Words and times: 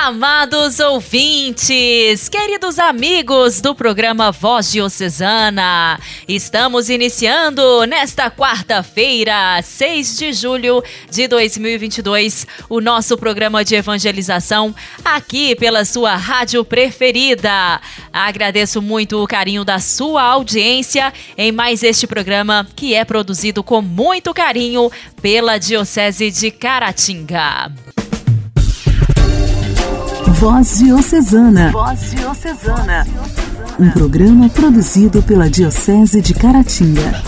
Amados 0.00 0.78
ouvintes, 0.78 2.28
queridos 2.28 2.78
amigos 2.78 3.60
do 3.60 3.74
programa 3.74 4.30
Voz 4.30 4.70
Diocesana, 4.70 5.98
estamos 6.28 6.88
iniciando 6.88 7.84
nesta 7.84 8.30
quarta-feira, 8.30 9.60
6 9.60 10.16
de 10.16 10.32
julho 10.32 10.84
de 11.10 11.26
2022, 11.26 12.46
o 12.70 12.80
nosso 12.80 13.18
programa 13.18 13.64
de 13.64 13.74
evangelização 13.74 14.72
aqui 15.04 15.56
pela 15.56 15.84
sua 15.84 16.14
rádio 16.14 16.64
preferida. 16.64 17.80
Agradeço 18.12 18.80
muito 18.80 19.20
o 19.20 19.26
carinho 19.26 19.64
da 19.64 19.80
sua 19.80 20.22
audiência 20.22 21.12
em 21.36 21.50
mais 21.50 21.82
este 21.82 22.06
programa 22.06 22.66
que 22.76 22.94
é 22.94 23.04
produzido 23.04 23.64
com 23.64 23.82
muito 23.82 24.32
carinho 24.32 24.92
pela 25.20 25.58
Diocese 25.58 26.30
de 26.30 26.52
Caratinga. 26.52 27.97
Voz 30.38 30.78
Diocesana. 30.78 31.72
Voz 31.72 32.12
Diocesana. 32.12 33.04
Um 33.76 33.90
programa 33.90 34.48
produzido 34.48 35.20
pela 35.20 35.50
Diocese 35.50 36.22
de 36.22 36.32
Caratinga. 36.32 37.20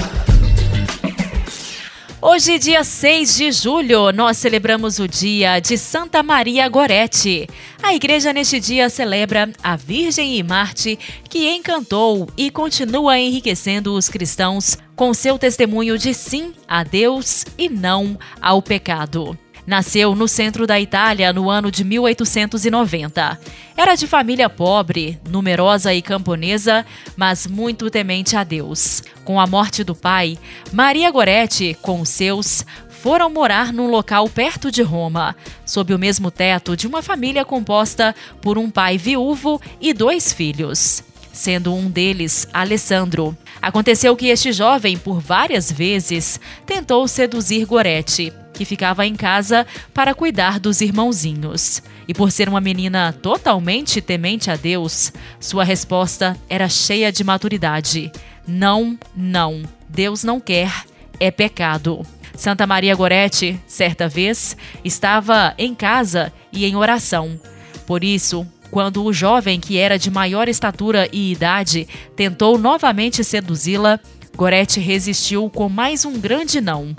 Hoje, 2.22 2.56
dia 2.56 2.84
6 2.84 3.36
de 3.36 3.50
julho, 3.50 4.12
nós 4.12 4.36
celebramos 4.36 5.00
o 5.00 5.08
dia 5.08 5.58
de 5.58 5.76
Santa 5.76 6.22
Maria 6.22 6.68
Gorete. 6.68 7.48
A 7.82 7.92
igreja 7.92 8.32
neste 8.32 8.60
dia 8.60 8.88
celebra 8.88 9.50
a 9.60 9.74
Virgem 9.74 10.36
e 10.36 10.42
Marte 10.44 10.96
que 11.28 11.50
encantou 11.50 12.28
e 12.36 12.48
continua 12.48 13.18
enriquecendo 13.18 13.92
os 13.92 14.08
cristãos 14.08 14.78
com 14.94 15.12
seu 15.12 15.36
testemunho 15.36 15.98
de 15.98 16.14
sim 16.14 16.52
a 16.68 16.84
Deus 16.84 17.44
e 17.58 17.68
não 17.68 18.16
ao 18.40 18.62
pecado. 18.62 19.36
Nasceu 19.70 20.16
no 20.16 20.26
centro 20.26 20.66
da 20.66 20.80
Itália 20.80 21.32
no 21.32 21.48
ano 21.48 21.70
de 21.70 21.84
1890. 21.84 23.38
Era 23.76 23.94
de 23.94 24.04
família 24.08 24.50
pobre, 24.50 25.16
numerosa 25.30 25.94
e 25.94 26.02
camponesa, 26.02 26.84
mas 27.16 27.46
muito 27.46 27.88
temente 27.88 28.34
a 28.34 28.42
Deus. 28.42 29.00
Com 29.24 29.38
a 29.38 29.46
morte 29.46 29.84
do 29.84 29.94
pai, 29.94 30.36
Maria 30.72 31.08
Goretti, 31.12 31.78
com 31.80 32.00
os 32.00 32.08
seus, 32.08 32.66
foram 32.88 33.30
morar 33.30 33.72
num 33.72 33.88
local 33.88 34.28
perto 34.28 34.72
de 34.72 34.82
Roma, 34.82 35.36
sob 35.64 35.94
o 35.94 35.98
mesmo 36.00 36.32
teto 36.32 36.76
de 36.76 36.88
uma 36.88 37.00
família 37.00 37.44
composta 37.44 38.12
por 38.42 38.58
um 38.58 38.68
pai 38.68 38.98
viúvo 38.98 39.62
e 39.80 39.94
dois 39.94 40.32
filhos, 40.32 41.04
sendo 41.32 41.72
um 41.72 41.88
deles 41.88 42.48
Alessandro. 42.52 43.38
Aconteceu 43.62 44.16
que 44.16 44.28
este 44.28 44.52
jovem, 44.52 44.96
por 44.96 45.20
várias 45.20 45.70
vezes, 45.70 46.40
tentou 46.64 47.06
seduzir 47.06 47.66
Goretti, 47.66 48.32
que 48.54 48.64
ficava 48.64 49.06
em 49.06 49.14
casa 49.14 49.66
para 49.92 50.14
cuidar 50.14 50.58
dos 50.58 50.80
irmãozinhos. 50.80 51.82
E 52.08 52.14
por 52.14 52.32
ser 52.32 52.48
uma 52.48 52.60
menina 52.60 53.12
totalmente 53.12 54.00
temente 54.00 54.50
a 54.50 54.56
Deus, 54.56 55.12
sua 55.38 55.62
resposta 55.62 56.36
era 56.48 56.68
cheia 56.68 57.12
de 57.12 57.22
maturidade: 57.22 58.10
Não, 58.46 58.98
não, 59.14 59.62
Deus 59.88 60.24
não 60.24 60.40
quer, 60.40 60.72
é 61.18 61.30
pecado. 61.30 62.04
Santa 62.34 62.66
Maria 62.66 62.94
Goretti, 62.94 63.60
certa 63.66 64.08
vez, 64.08 64.56
estava 64.82 65.54
em 65.58 65.74
casa 65.74 66.32
e 66.50 66.64
em 66.64 66.74
oração. 66.74 67.38
Por 67.86 68.02
isso, 68.02 68.46
quando 68.70 69.04
o 69.04 69.12
jovem, 69.12 69.58
que 69.58 69.78
era 69.78 69.98
de 69.98 70.10
maior 70.10 70.48
estatura 70.48 71.08
e 71.12 71.32
idade, 71.32 71.88
tentou 72.14 72.56
novamente 72.56 73.24
seduzi-la, 73.24 73.98
Goretti 74.36 74.80
resistiu 74.80 75.50
com 75.50 75.68
mais 75.68 76.04
um 76.04 76.18
grande 76.18 76.60
não. 76.60 76.96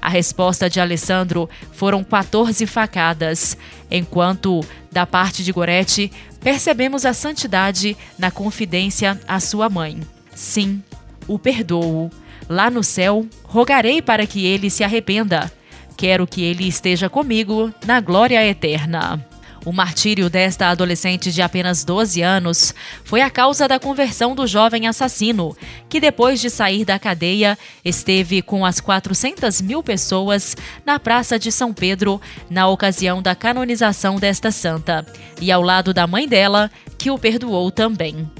A 0.00 0.08
resposta 0.08 0.70
de 0.70 0.80
Alessandro 0.80 1.48
foram 1.72 2.04
14 2.04 2.64
facadas, 2.66 3.58
enquanto, 3.90 4.60
da 4.90 5.04
parte 5.04 5.42
de 5.42 5.52
Goretti, 5.52 6.10
percebemos 6.40 7.04
a 7.04 7.12
santidade 7.12 7.96
na 8.18 8.30
confidência 8.30 9.20
à 9.26 9.40
sua 9.40 9.68
mãe. 9.68 10.00
Sim, 10.34 10.82
o 11.26 11.38
perdoo. 11.38 12.10
Lá 12.48 12.70
no 12.70 12.82
céu, 12.82 13.26
rogarei 13.44 14.00
para 14.00 14.26
que 14.26 14.46
ele 14.46 14.70
se 14.70 14.84
arrependa. 14.84 15.52
Quero 15.96 16.26
que 16.26 16.42
ele 16.42 16.66
esteja 16.66 17.10
comigo 17.10 17.74
na 17.84 18.00
glória 18.00 18.42
eterna. 18.46 19.27
O 19.64 19.72
martírio 19.72 20.30
desta 20.30 20.68
adolescente 20.68 21.32
de 21.32 21.42
apenas 21.42 21.84
12 21.84 22.22
anos 22.22 22.74
foi 23.04 23.20
a 23.20 23.30
causa 23.30 23.66
da 23.66 23.78
conversão 23.78 24.34
do 24.34 24.46
jovem 24.46 24.86
assassino, 24.86 25.56
que 25.88 26.00
depois 26.00 26.40
de 26.40 26.48
sair 26.48 26.84
da 26.84 26.98
cadeia 26.98 27.58
esteve 27.84 28.40
com 28.40 28.64
as 28.64 28.80
400 28.80 29.60
mil 29.60 29.82
pessoas 29.82 30.56
na 30.86 30.98
Praça 30.98 31.38
de 31.38 31.50
São 31.50 31.72
Pedro 31.72 32.20
na 32.48 32.68
ocasião 32.68 33.20
da 33.20 33.34
canonização 33.34 34.16
desta 34.16 34.50
santa, 34.50 35.04
e 35.40 35.50
ao 35.50 35.62
lado 35.62 35.92
da 35.92 36.06
mãe 36.06 36.28
dela, 36.28 36.70
que 36.96 37.10
o 37.10 37.18
perdoou 37.18 37.70
também. 37.70 38.30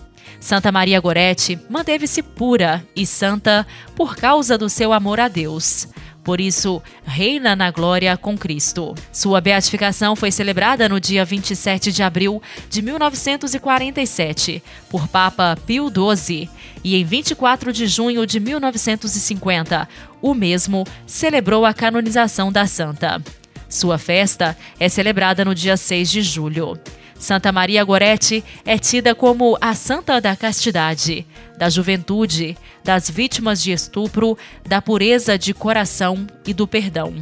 Santa 0.40 0.70
Maria 0.70 1.00
Goretti 1.00 1.58
manteve-se 1.68 2.22
pura 2.22 2.86
e 2.94 3.04
santa 3.04 3.66
por 3.96 4.14
causa 4.16 4.56
do 4.56 4.68
seu 4.68 4.92
amor 4.92 5.18
a 5.18 5.26
Deus 5.26 5.88
por 6.28 6.42
isso 6.42 6.82
reina 7.06 7.56
na 7.56 7.70
glória 7.70 8.14
com 8.14 8.36
Cristo. 8.36 8.94
Sua 9.10 9.40
beatificação 9.40 10.14
foi 10.14 10.30
celebrada 10.30 10.86
no 10.86 11.00
dia 11.00 11.24
27 11.24 11.90
de 11.90 12.02
abril 12.02 12.42
de 12.68 12.82
1947 12.82 14.62
por 14.90 15.08
Papa 15.08 15.56
Pio 15.66 15.88
XII 15.88 16.50
e 16.84 16.96
em 16.96 17.02
24 17.02 17.72
de 17.72 17.86
junho 17.86 18.26
de 18.26 18.40
1950 18.40 19.88
o 20.20 20.34
mesmo 20.34 20.86
celebrou 21.06 21.64
a 21.64 21.72
canonização 21.72 22.52
da 22.52 22.66
santa. 22.66 23.22
Sua 23.66 23.96
festa 23.96 24.54
é 24.78 24.86
celebrada 24.90 25.46
no 25.46 25.54
dia 25.54 25.78
6 25.78 26.10
de 26.10 26.20
julho. 26.20 26.78
Santa 27.18 27.50
Maria 27.50 27.82
Goretti 27.82 28.44
é 28.64 28.78
tida 28.78 29.14
como 29.14 29.58
a 29.60 29.74
santa 29.74 30.20
da 30.20 30.36
castidade, 30.36 31.26
da 31.58 31.68
juventude, 31.68 32.56
das 32.84 33.10
vítimas 33.10 33.60
de 33.60 33.72
estupro, 33.72 34.38
da 34.66 34.80
pureza 34.80 35.36
de 35.36 35.52
coração 35.52 36.26
e 36.46 36.54
do 36.54 36.66
perdão. 36.66 37.14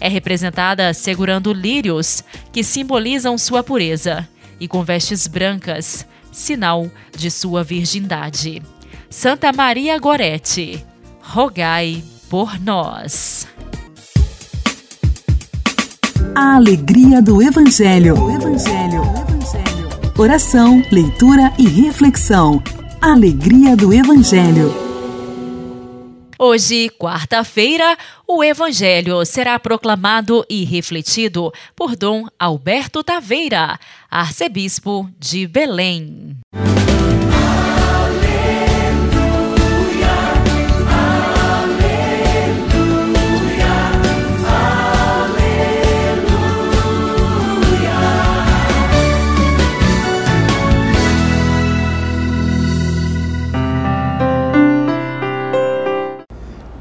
É 0.00 0.08
representada 0.08 0.92
segurando 0.92 1.52
lírios, 1.52 2.24
que 2.52 2.64
simbolizam 2.64 3.38
sua 3.38 3.62
pureza, 3.62 4.28
e 4.58 4.66
com 4.66 4.82
vestes 4.82 5.26
brancas, 5.26 6.04
sinal 6.32 6.90
de 7.16 7.30
sua 7.30 7.62
virgindade. 7.62 8.62
Santa 9.08 9.52
Maria 9.52 9.98
Goretti, 9.98 10.84
rogai 11.20 12.02
por 12.28 12.60
nós. 12.60 13.46
A 16.34 16.56
alegria 16.56 17.22
do 17.22 17.40
Evangelho. 17.40 18.22
O 18.22 18.30
Evangelho. 18.30 19.35
Oração, 20.18 20.82
leitura 20.90 21.52
e 21.58 21.68
reflexão. 21.68 22.62
Alegria 23.02 23.76
do 23.76 23.92
Evangelho. 23.92 24.72
Hoje, 26.38 26.88
quarta-feira, 26.88 27.98
o 28.26 28.42
Evangelho 28.42 29.26
será 29.26 29.58
proclamado 29.58 30.42
e 30.48 30.64
refletido 30.64 31.52
por 31.76 31.94
Dom 31.94 32.24
Alberto 32.38 33.04
Taveira, 33.04 33.78
arcebispo 34.10 35.06
de 35.18 35.46
Belém. 35.46 36.34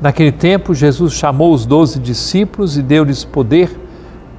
Naquele 0.05 0.31
tempo, 0.31 0.75
Jesus 0.75 1.13
chamou 1.13 1.51
os 1.51 1.65
doze 1.65 1.97
discípulos 1.99 2.77
e 2.77 2.83
deu-lhes 2.83 3.23
poder 3.25 3.75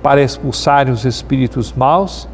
para 0.00 0.22
expulsarem 0.22 0.92
os 0.92 1.04
espíritos 1.04 1.72
maus 1.72 2.28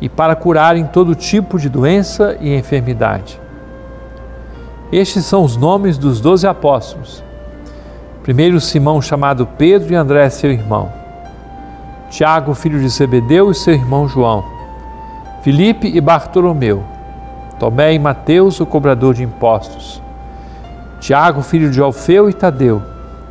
e 0.00 0.08
para 0.08 0.34
curarem 0.34 0.84
todo 0.86 1.14
tipo 1.14 1.60
de 1.60 1.68
doença 1.68 2.36
e 2.40 2.52
enfermidade. 2.52 3.40
Estes 4.90 5.24
são 5.24 5.44
os 5.44 5.56
nomes 5.56 5.96
dos 5.96 6.20
doze 6.20 6.44
apóstolos. 6.44 7.22
Primeiro 8.24 8.60
Simão, 8.60 9.00
chamado 9.00 9.46
Pedro, 9.56 9.92
e 9.92 9.94
André, 9.94 10.28
seu 10.28 10.50
irmão. 10.50 10.92
Tiago, 12.10 12.52
filho 12.52 12.80
de 12.80 12.88
Zebedeu, 12.88 13.52
e 13.52 13.54
seu 13.54 13.74
irmão 13.74 14.08
João. 14.08 14.44
Filipe 15.42 15.86
e 15.86 16.00
Bartolomeu. 16.00 16.82
Tomé 17.60 17.94
e 17.94 17.98
Mateus, 18.00 18.58
o 18.58 18.66
cobrador 18.66 19.14
de 19.14 19.22
impostos. 19.22 20.01
Tiago, 21.02 21.42
filho 21.42 21.68
de 21.68 21.80
Alfeu 21.80 22.30
e 22.30 22.32
Tadeu, 22.32 22.80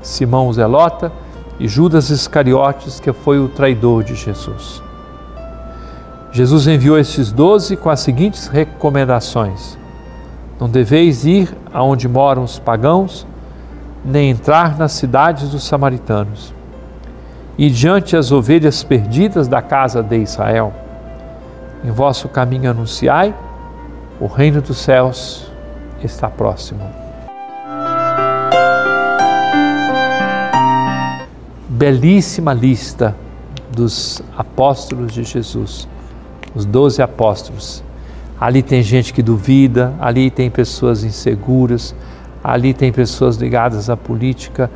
Simão 0.02 0.52
Zelota 0.52 1.10
e 1.58 1.70
Judas 1.70 2.10
Iscariotes, 2.10 3.00
que 3.00 3.14
foi 3.14 3.40
o 3.40 3.48
traidor 3.48 4.04
de 4.04 4.14
Jesus. 4.14 4.84
Jesus 6.34 6.68
enviou 6.68 7.00
estes 7.00 7.32
doze 7.32 7.78
com 7.78 7.90
as 7.90 8.02
seguintes 8.02 8.48
recomendações: 8.48 9.78
Não 10.60 10.68
deveis 10.68 11.24
ir 11.24 11.56
aonde 11.74 12.10
moram 12.10 12.44
os 12.44 12.60
pagãos, 12.60 13.26
nem 14.04 14.32
entrar 14.32 14.78
nas 14.78 14.92
cidades 14.92 15.48
dos 15.48 15.64
samaritanos. 15.64 16.54
E 17.58 17.70
diante 17.70 18.18
as 18.18 18.34
ovelhas 18.34 18.84
perdidas 18.84 19.48
da 19.48 19.62
casa 19.62 20.04
de 20.04 20.18
Israel, 20.18 20.74
em 21.86 21.92
vosso 21.92 22.28
caminho 22.28 22.70
anunciai, 22.70 23.34
o 24.20 24.28
reino 24.28 24.62
dos 24.62 24.78
céus 24.78 25.50
está 26.04 26.30
próximo. 26.30 27.00
Belíssima 31.81 32.54
lista 32.54 33.16
dos 33.75 34.22
apóstolos 34.38 35.12
de 35.12 35.24
Jesus, 35.24 35.88
os 36.54 36.63
doze 36.63 37.01
apóstolos 37.01 37.83
Ali 38.42 38.63
tem 38.63 38.81
gente 38.81 39.13
que 39.13 39.22
duvida, 39.22 39.94
ali 40.00 40.31
tem 40.31 40.50
pessoas 40.50 41.04
inseguras, 41.04 41.94
ali 42.44 42.74
tem 42.74 42.92
pessoas 42.92 43.36
ligadas 43.36 43.88
à 43.88 43.95
política, 43.95 44.69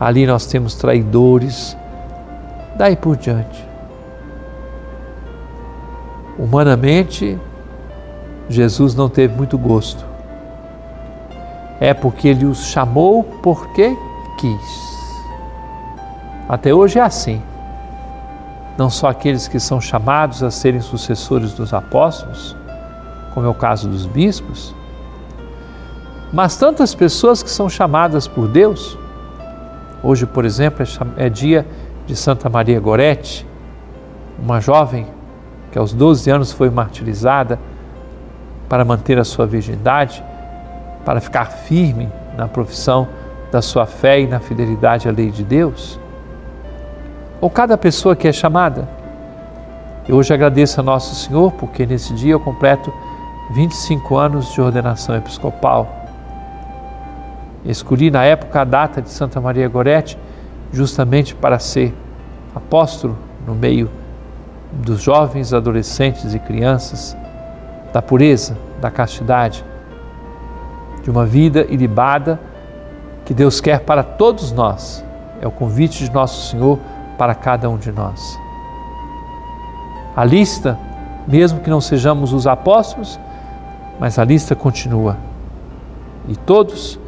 ali 0.00 0.26
nós 0.26 0.44
temos 0.46 0.74
traidores. 0.74 1.76
Daí 2.76 2.96
por 2.96 3.16
diante. 3.16 3.64
Humanamente, 6.36 7.38
Jesus 8.48 8.96
não 8.96 9.08
teve 9.08 9.36
muito 9.36 9.56
gosto. 9.56 10.04
É 11.78 11.94
porque 11.94 12.26
ele 12.26 12.44
os 12.44 12.66
chamou 12.66 13.22
porque 13.40 13.96
quis. 14.36 14.91
Até 16.48 16.74
hoje 16.74 16.98
é 16.98 17.02
assim. 17.02 17.42
Não 18.76 18.90
só 18.90 19.08
aqueles 19.08 19.48
que 19.48 19.60
são 19.60 19.80
chamados 19.80 20.42
a 20.42 20.50
serem 20.50 20.80
sucessores 20.80 21.52
dos 21.52 21.72
apóstolos, 21.72 22.56
como 23.34 23.46
é 23.46 23.50
o 23.50 23.54
caso 23.54 23.88
dos 23.88 24.06
bispos, 24.06 24.74
mas 26.32 26.56
tantas 26.56 26.94
pessoas 26.94 27.42
que 27.42 27.50
são 27.50 27.68
chamadas 27.68 28.26
por 28.26 28.48
Deus. 28.48 28.98
Hoje, 30.02 30.24
por 30.26 30.44
exemplo, 30.44 30.84
é, 31.16 31.26
é 31.26 31.28
dia 31.28 31.66
de 32.06 32.16
Santa 32.16 32.48
Maria 32.48 32.80
Gorete, 32.80 33.46
uma 34.38 34.60
jovem 34.60 35.06
que 35.70 35.78
aos 35.78 35.92
12 35.92 36.30
anos 36.30 36.52
foi 36.52 36.70
martirizada 36.70 37.58
para 38.68 38.84
manter 38.84 39.18
a 39.18 39.24
sua 39.24 39.46
virgindade, 39.46 40.24
para 41.04 41.20
ficar 41.20 41.46
firme 41.46 42.08
na 42.36 42.48
profissão 42.48 43.06
da 43.50 43.60
sua 43.60 43.86
fé 43.86 44.20
e 44.20 44.26
na 44.26 44.40
fidelidade 44.40 45.08
à 45.08 45.12
lei 45.12 45.30
de 45.30 45.44
Deus. 45.44 46.00
Ou 47.42 47.50
cada 47.50 47.76
pessoa 47.76 48.14
que 48.14 48.28
é 48.28 48.32
chamada. 48.32 48.88
Eu 50.08 50.14
hoje 50.14 50.32
agradeço 50.32 50.78
a 50.78 50.82
Nosso 50.84 51.12
Senhor 51.16 51.50
porque 51.50 51.84
nesse 51.84 52.14
dia 52.14 52.34
eu 52.34 52.38
completo 52.38 52.94
25 53.50 54.16
anos 54.16 54.52
de 54.52 54.60
ordenação 54.60 55.16
episcopal. 55.16 55.92
Escolhi 57.64 58.12
na 58.12 58.22
época 58.22 58.60
a 58.60 58.64
data 58.64 59.02
de 59.02 59.10
Santa 59.10 59.40
Maria 59.40 59.68
Gorete 59.68 60.16
justamente 60.72 61.34
para 61.34 61.58
ser 61.58 61.92
apóstolo 62.54 63.18
no 63.44 63.56
meio 63.56 63.90
dos 64.70 65.02
jovens, 65.02 65.52
adolescentes 65.52 66.34
e 66.34 66.38
crianças, 66.38 67.16
da 67.92 68.00
pureza, 68.00 68.56
da 68.80 68.88
castidade, 68.88 69.64
de 71.02 71.10
uma 71.10 71.26
vida 71.26 71.66
ilibada 71.68 72.38
que 73.24 73.34
Deus 73.34 73.60
quer 73.60 73.80
para 73.80 74.04
todos 74.04 74.52
nós. 74.52 75.04
É 75.40 75.46
o 75.46 75.50
convite 75.50 76.04
de 76.04 76.12
Nosso 76.12 76.48
Senhor 76.48 76.78
para 77.16 77.34
cada 77.34 77.68
um 77.68 77.76
de 77.76 77.92
nós. 77.92 78.38
A 80.14 80.24
lista, 80.24 80.78
mesmo 81.26 81.60
que 81.60 81.70
não 81.70 81.80
sejamos 81.80 82.32
os 82.32 82.46
apóstolos, 82.46 83.18
mas 83.98 84.18
a 84.18 84.24
lista 84.24 84.54
continua. 84.54 85.16
E 86.28 86.36
todos 86.36 86.98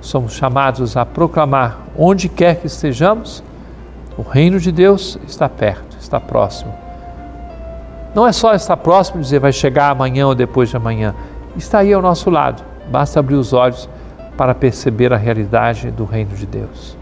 somos 0.00 0.32
chamados 0.32 0.96
a 0.96 1.06
proclamar, 1.06 1.78
onde 1.96 2.28
quer 2.28 2.56
que 2.56 2.66
estejamos, 2.66 3.42
o 4.16 4.22
reino 4.22 4.60
de 4.60 4.70
Deus 4.70 5.18
está 5.26 5.48
perto, 5.48 5.96
está 5.98 6.20
próximo. 6.20 6.74
Não 8.14 8.26
é 8.26 8.32
só 8.32 8.52
estar 8.52 8.76
próximo 8.76 9.20
e 9.20 9.22
dizer 9.22 9.38
vai 9.38 9.52
chegar 9.52 9.90
amanhã 9.90 10.26
ou 10.26 10.34
depois 10.34 10.68
de 10.68 10.76
amanhã. 10.76 11.14
Está 11.56 11.78
aí 11.78 11.92
ao 11.92 12.02
nosso 12.02 12.28
lado. 12.28 12.62
Basta 12.90 13.20
abrir 13.20 13.36
os 13.36 13.52
olhos 13.52 13.88
para 14.36 14.54
perceber 14.54 15.12
a 15.12 15.16
realidade 15.16 15.90
do 15.90 16.04
reino 16.04 16.34
de 16.34 16.44
Deus. 16.44 16.98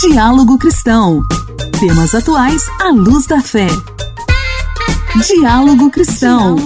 Diálogo 0.00 0.56
Cristão. 0.56 1.20
Temas 1.78 2.14
atuais 2.14 2.64
à 2.80 2.88
luz 2.88 3.26
da 3.26 3.42
fé. 3.42 3.66
Diálogo 5.26 5.90
Cristão. 5.90 6.56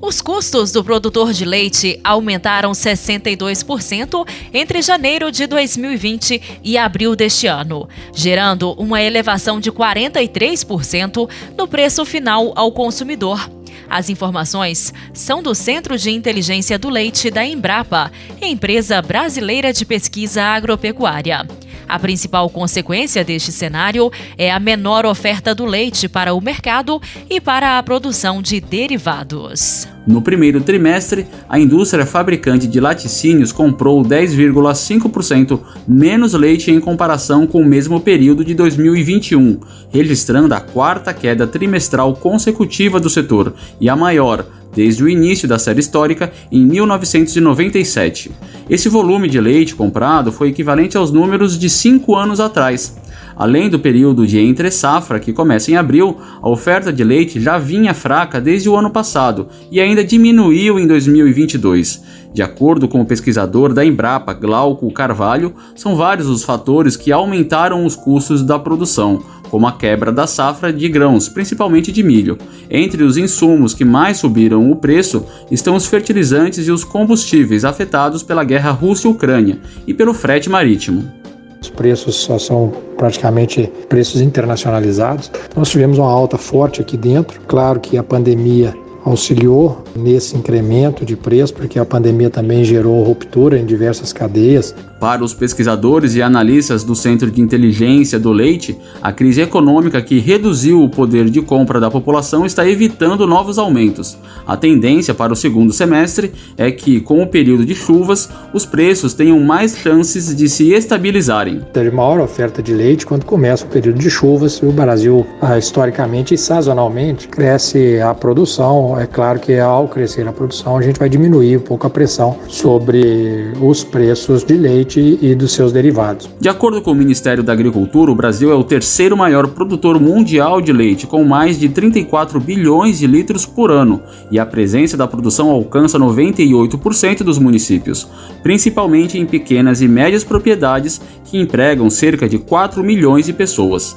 Os 0.00 0.20
custos 0.20 0.72
do 0.72 0.82
produtor 0.82 1.32
de 1.32 1.44
leite 1.44 2.00
aumentaram 2.02 2.72
62% 2.72 4.26
entre 4.52 4.82
janeiro 4.82 5.30
de 5.30 5.46
2020 5.46 6.60
e 6.64 6.76
abril 6.76 7.14
deste 7.14 7.46
ano, 7.46 7.88
gerando 8.12 8.72
uma 8.72 9.00
elevação 9.00 9.60
de 9.60 9.70
43% 9.70 11.30
no 11.56 11.68
preço 11.68 12.04
final 12.04 12.52
ao 12.56 12.72
consumidor. 12.72 13.48
As 13.92 14.08
informações 14.08 14.90
são 15.12 15.42
do 15.42 15.54
Centro 15.54 15.98
de 15.98 16.10
Inteligência 16.10 16.78
do 16.78 16.88
Leite 16.88 17.30
da 17.30 17.44
Embrapa, 17.44 18.10
empresa 18.40 19.02
brasileira 19.02 19.70
de 19.70 19.84
pesquisa 19.84 20.42
agropecuária. 20.42 21.46
A 21.92 21.98
principal 21.98 22.48
consequência 22.48 23.22
deste 23.22 23.52
cenário 23.52 24.10
é 24.38 24.50
a 24.50 24.58
menor 24.58 25.04
oferta 25.04 25.54
do 25.54 25.66
leite 25.66 26.08
para 26.08 26.32
o 26.32 26.40
mercado 26.40 26.98
e 27.28 27.38
para 27.38 27.76
a 27.76 27.82
produção 27.82 28.40
de 28.40 28.62
derivados. 28.62 29.86
No 30.06 30.22
primeiro 30.22 30.62
trimestre, 30.62 31.26
a 31.46 31.58
indústria 31.58 32.06
fabricante 32.06 32.66
de 32.66 32.80
laticínios 32.80 33.52
comprou 33.52 34.02
10,5% 34.02 35.60
menos 35.86 36.32
leite 36.32 36.70
em 36.70 36.80
comparação 36.80 37.46
com 37.46 37.60
o 37.60 37.66
mesmo 37.66 38.00
período 38.00 38.42
de 38.42 38.54
2021, 38.54 39.60
registrando 39.90 40.54
a 40.54 40.60
quarta 40.60 41.12
queda 41.12 41.46
trimestral 41.46 42.16
consecutiva 42.16 42.98
do 42.98 43.10
setor 43.10 43.54
e 43.78 43.90
a 43.90 43.94
maior 43.94 44.46
desde 44.74 45.04
o 45.04 45.08
início 45.08 45.46
da 45.48 45.58
série 45.58 45.80
histórica 45.80 46.32
em 46.50 46.64
1997. 46.64 48.30
Esse 48.68 48.88
volume 48.88 49.28
de 49.28 49.40
leite 49.40 49.74
comprado 49.74 50.32
foi 50.32 50.48
equivalente 50.48 50.96
aos 50.96 51.10
números 51.10 51.58
de 51.58 51.68
cinco 51.68 52.16
anos 52.16 52.40
atrás. 52.40 52.96
Além 53.36 53.68
do 53.68 53.78
período 53.78 54.26
de 54.26 54.38
entre-safra, 54.38 55.20
que 55.20 55.32
começa 55.32 55.70
em 55.70 55.76
abril, 55.76 56.16
a 56.40 56.48
oferta 56.48 56.92
de 56.92 57.02
leite 57.02 57.40
já 57.40 57.58
vinha 57.58 57.94
fraca 57.94 58.40
desde 58.40 58.68
o 58.68 58.76
ano 58.76 58.90
passado 58.90 59.48
e 59.70 59.80
ainda 59.80 60.04
diminuiu 60.04 60.78
em 60.78 60.86
2022. 60.86 62.02
De 62.32 62.42
acordo 62.42 62.88
com 62.88 63.00
o 63.00 63.06
pesquisador 63.06 63.74
da 63.74 63.84
Embrapa, 63.84 64.32
Glauco 64.32 64.90
Carvalho, 64.90 65.52
são 65.74 65.96
vários 65.96 66.28
os 66.28 66.42
fatores 66.42 66.96
que 66.96 67.12
aumentaram 67.12 67.84
os 67.84 67.94
custos 67.94 68.42
da 68.42 68.58
produção, 68.58 69.22
como 69.50 69.66
a 69.66 69.72
quebra 69.72 70.10
da 70.10 70.26
safra 70.26 70.72
de 70.72 70.88
grãos, 70.88 71.28
principalmente 71.28 71.92
de 71.92 72.02
milho. 72.02 72.38
Entre 72.70 73.02
os 73.02 73.18
insumos 73.18 73.74
que 73.74 73.84
mais 73.84 74.16
subiram 74.16 74.70
o 74.70 74.76
preço 74.76 75.26
estão 75.50 75.76
os 75.76 75.86
fertilizantes 75.86 76.66
e 76.66 76.70
os 76.70 76.84
combustíveis 76.84 77.66
afetados 77.66 78.22
pela 78.22 78.44
guerra 78.44 78.70
Rússia-Ucrânia 78.70 79.60
e 79.86 79.92
pelo 79.92 80.14
frete 80.14 80.48
marítimo. 80.48 81.21
Os 81.62 81.70
preços 81.70 82.16
só 82.16 82.40
são 82.40 82.72
praticamente 82.96 83.72
preços 83.88 84.20
internacionalizados. 84.20 85.30
Nós 85.56 85.70
tivemos 85.70 85.96
uma 85.96 86.10
alta 86.10 86.36
forte 86.36 86.80
aqui 86.80 86.96
dentro. 86.96 87.40
Claro 87.42 87.78
que 87.78 87.96
a 87.96 88.02
pandemia 88.02 88.74
auxiliou 89.04 89.82
nesse 89.94 90.36
incremento 90.36 91.04
de 91.04 91.16
preço, 91.16 91.54
porque 91.54 91.78
a 91.78 91.84
pandemia 91.84 92.30
também 92.30 92.64
gerou 92.64 93.02
ruptura 93.04 93.58
em 93.58 93.64
diversas 93.64 94.12
cadeias. 94.12 94.74
Para 95.02 95.24
os 95.24 95.34
pesquisadores 95.34 96.14
e 96.14 96.22
analistas 96.22 96.84
do 96.84 96.94
Centro 96.94 97.28
de 97.28 97.40
Inteligência 97.40 98.20
do 98.20 98.30
Leite, 98.30 98.78
a 99.02 99.10
crise 99.10 99.40
econômica 99.40 100.00
que 100.00 100.20
reduziu 100.20 100.80
o 100.80 100.88
poder 100.88 101.28
de 101.28 101.42
compra 101.42 101.80
da 101.80 101.90
população 101.90 102.46
está 102.46 102.64
evitando 102.68 103.26
novos 103.26 103.58
aumentos. 103.58 104.16
A 104.46 104.56
tendência 104.56 105.12
para 105.12 105.32
o 105.32 105.36
segundo 105.36 105.72
semestre 105.72 106.30
é 106.56 106.70
que, 106.70 107.00
com 107.00 107.20
o 107.20 107.26
período 107.26 107.66
de 107.66 107.74
chuvas, 107.74 108.30
os 108.54 108.64
preços 108.64 109.12
tenham 109.12 109.40
mais 109.40 109.76
chances 109.76 110.36
de 110.36 110.48
se 110.48 110.72
estabilizarem. 110.72 111.62
Teve 111.72 111.90
maior 111.90 112.20
oferta 112.20 112.62
de 112.62 112.72
leite 112.72 113.04
quando 113.04 113.24
começa 113.24 113.64
o 113.64 113.68
período 113.68 113.98
de 113.98 114.08
chuvas. 114.08 114.62
O 114.62 114.70
Brasil, 114.70 115.26
ah, 115.40 115.58
historicamente 115.58 116.34
e 116.34 116.38
sazonalmente, 116.38 117.26
cresce 117.26 118.00
a 118.00 118.14
produção 118.14 118.96
é 118.96 119.06
claro 119.08 119.40
que 119.40 119.58
ao 119.58 119.88
crescer 119.88 120.28
a 120.28 120.32
produção, 120.32 120.78
a 120.78 120.82
gente 120.82 121.00
vai 121.00 121.08
diminuir 121.08 121.56
um 121.56 121.60
pouco 121.60 121.88
a 121.88 121.90
pressão 121.90 122.36
sobre 122.46 123.52
os 123.60 123.82
preços 123.82 124.44
de 124.44 124.54
leite 124.54 124.91
e 125.00 125.34
dos 125.34 125.52
seus 125.52 125.72
derivados. 125.72 126.28
De 126.40 126.48
acordo 126.48 126.80
com 126.82 126.92
o 126.92 126.94
Ministério 126.94 127.42
da 127.42 127.52
Agricultura, 127.52 128.10
o 128.10 128.14
Brasil 128.14 128.50
é 128.50 128.54
o 128.54 128.64
terceiro 128.64 129.16
maior 129.16 129.48
produtor 129.48 130.00
mundial 130.00 130.60
de 130.60 130.72
leite, 130.72 131.06
com 131.06 131.24
mais 131.24 131.58
de 131.58 131.68
34 131.68 132.40
bilhões 132.40 132.98
de 132.98 133.06
litros 133.06 133.46
por 133.46 133.70
ano, 133.70 134.02
e 134.30 134.38
a 134.38 134.46
presença 134.46 134.96
da 134.96 135.06
produção 135.06 135.50
alcança 135.50 135.98
98% 135.98 137.18
dos 137.22 137.38
municípios, 137.38 138.08
principalmente 138.42 139.18
em 139.18 139.26
pequenas 139.26 139.80
e 139.80 139.88
médias 139.88 140.24
propriedades 140.24 141.00
que 141.24 141.38
empregam 141.38 141.88
cerca 141.90 142.28
de 142.28 142.38
4 142.38 142.82
milhões 142.82 143.26
de 143.26 143.32
pessoas. 143.32 143.94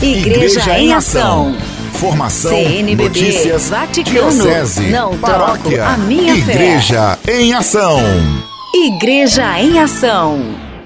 Igreja, 0.00 0.60
Igreja 0.60 0.78
em 0.78 0.92
Ação. 0.92 1.54
Formação, 1.94 2.50
CNBB, 2.50 3.04
notícias, 3.04 3.70
Vaticano, 3.70 4.30
diocese, 4.30 4.90
não 4.90 5.16
paróquia, 5.16 5.78
troco 5.78 5.92
a 5.92 5.96
minha 5.96 6.36
Igreja 6.36 7.16
fé. 7.22 7.40
em 7.40 7.54
Ação. 7.54 7.98
Igreja 8.78 9.58
em 9.58 9.78
Ação. 9.78 10.38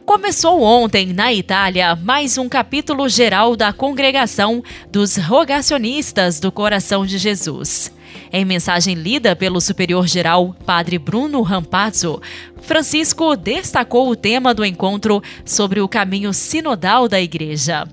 Começou 0.07 0.63
ontem, 0.63 1.13
na 1.13 1.35
Itália, 1.35 1.97
mais 1.97 2.39
um 2.39 2.49
capítulo 2.49 3.09
geral 3.09 3.57
da 3.57 3.73
Congregação 3.73 4.63
dos 4.93 5.17
Rogacionistas 5.17 6.39
do 6.39 6.53
Coração 6.53 7.05
de 7.05 7.19
Jesus. 7.19 7.93
Em 8.33 8.45
mensagem 8.45 8.95
lida 8.95 9.35
pelo 9.35 9.61
superior 9.61 10.07
geral 10.07 10.55
Padre 10.65 11.01
Bruno 11.01 11.43
Rampazzo, 11.43 12.23
Francisco 12.63 13.35
destacou 13.35 14.09
o 14.09 14.17
tema 14.17 14.55
do 14.55 14.65
encontro 14.65 15.21
sobre 15.45 15.81
o 15.81 15.89
caminho 15.89 16.33
sinodal 16.33 17.09
da 17.09 17.21
Igreja 17.21 17.89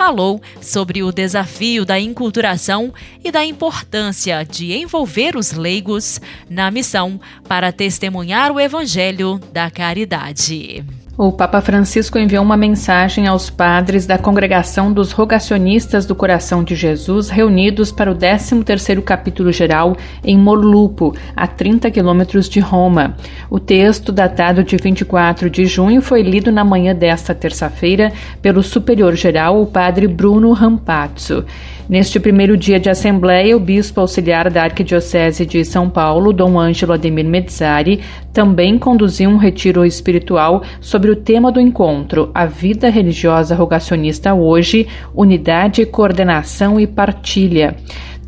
falou 0.00 0.40
sobre 0.62 1.02
o 1.02 1.12
desafio 1.12 1.84
da 1.84 2.00
inculturação 2.00 2.90
e 3.22 3.30
da 3.30 3.44
importância 3.44 4.42
de 4.46 4.72
envolver 4.72 5.36
os 5.36 5.52
leigos 5.52 6.18
na 6.48 6.70
missão 6.70 7.20
para 7.46 7.70
testemunhar 7.70 8.50
o 8.50 8.58
Evangelho 8.58 9.38
da 9.52 9.70
caridade. 9.70 10.82
O 11.22 11.30
Papa 11.30 11.60
Francisco 11.60 12.18
enviou 12.18 12.42
uma 12.42 12.56
mensagem 12.56 13.26
aos 13.26 13.50
padres 13.50 14.06
da 14.06 14.16
Congregação 14.16 14.90
dos 14.90 15.12
Rogacionistas 15.12 16.06
do 16.06 16.14
Coração 16.14 16.64
de 16.64 16.74
Jesus, 16.74 17.28
reunidos 17.28 17.92
para 17.92 18.10
o 18.10 18.14
13º 18.14 19.02
capítulo 19.02 19.52
geral 19.52 19.94
em 20.24 20.38
Morlupo, 20.38 21.14
a 21.36 21.46
30 21.46 21.90
quilômetros 21.90 22.48
de 22.48 22.58
Roma. 22.58 23.16
O 23.50 23.60
texto, 23.60 24.12
datado 24.12 24.64
de 24.64 24.78
24 24.78 25.50
de 25.50 25.66
junho, 25.66 26.00
foi 26.00 26.22
lido 26.22 26.50
na 26.50 26.64
manhã 26.64 26.94
desta 26.94 27.34
terça-feira 27.34 28.14
pelo 28.40 28.62
superior 28.62 29.14
geral, 29.14 29.60
o 29.60 29.66
padre 29.66 30.08
Bruno 30.08 30.50
Rampazzo. 30.54 31.44
Neste 31.90 32.20
primeiro 32.20 32.56
dia 32.56 32.78
de 32.78 32.88
assembleia, 32.88 33.56
o 33.56 33.58
bispo 33.58 34.00
auxiliar 34.00 34.48
da 34.48 34.62
Arquidiocese 34.62 35.44
de 35.44 35.64
São 35.64 35.90
Paulo, 35.90 36.32
Dom 36.32 36.56
Ângelo 36.56 36.92
Ademir 36.92 37.24
Mezzari, 37.24 37.98
também 38.32 38.78
conduziu 38.78 39.28
um 39.28 39.36
retiro 39.36 39.84
espiritual 39.84 40.62
sobre 40.80 41.10
o 41.10 41.16
tema 41.16 41.50
do 41.50 41.58
encontro, 41.58 42.30
a 42.32 42.46
vida 42.46 42.88
religiosa 42.88 43.56
rogacionista 43.56 44.32
hoje, 44.32 44.86
unidade, 45.12 45.84
coordenação 45.84 46.78
e 46.78 46.86
partilha. 46.86 47.74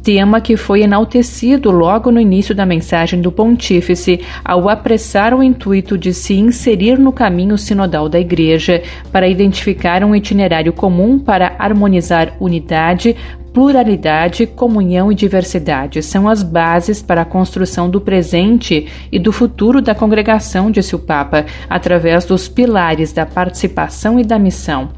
Tema 0.03 0.41
que 0.41 0.57
foi 0.57 0.83
enaltecido 0.83 1.71
logo 1.71 2.11
no 2.11 2.19
início 2.19 2.57
da 2.57 2.67
mensagem 2.67 3.21
do 3.21 3.31
Pontífice 3.31 4.19
ao 4.45 4.69
apressar 4.69 5.33
o 5.33 5.41
intuito 5.41 5.97
de 5.97 6.13
se 6.13 6.35
inserir 6.35 6.99
no 6.99 7.13
caminho 7.13 7.57
sinodal 7.57 8.09
da 8.09 8.19
Igreja 8.19 8.83
para 9.13 9.29
identificar 9.29 10.03
um 10.03 10.17
itinerário 10.17 10.73
comum 10.73 11.21
para 11.21 11.55
harmonizar 11.57 12.33
unidade, 12.41 13.15
pluralidade, 13.53 14.47
comunhão 14.47 15.13
e 15.13 15.15
diversidade 15.15 16.03
são 16.03 16.29
as 16.29 16.43
bases 16.43 17.03
para 17.03 17.23
a 17.23 17.27
construção 17.27 17.89
do 17.91 18.01
presente 18.01 18.87
e 19.11 19.19
do 19.19 19.31
futuro 19.31 19.83
da 19.83 19.95
congregação, 19.95 20.71
disse 20.71 20.97
o 20.97 20.99
Papa, 20.99 21.45
através 21.69 22.25
dos 22.25 22.49
pilares 22.49 23.13
da 23.13 23.27
participação 23.27 24.19
e 24.19 24.25
da 24.25 24.39
missão. 24.39 24.91